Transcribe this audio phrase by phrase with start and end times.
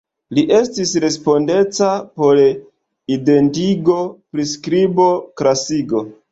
[0.35, 1.89] Li estis respondeca
[2.21, 2.41] por
[3.17, 4.01] identigo,
[4.35, 5.11] priskribo,
[5.43, 6.07] klasigo.